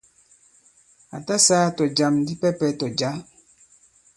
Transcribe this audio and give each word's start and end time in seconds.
À 1.15 1.17
ta 1.25 1.35
sāā 1.45 1.65
tɔ̀jam 1.77 2.13
dipɛpɛ 2.25 2.67
tɔ̀ 2.79 2.91
jǎ. 2.99 3.11